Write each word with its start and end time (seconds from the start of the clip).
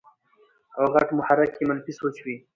او 0.77 0.83
غټ 0.93 1.07
محرک 1.17 1.51
ئې 1.59 1.65
منفي 1.69 1.93
سوچ 1.99 2.15
وي- 2.25 2.35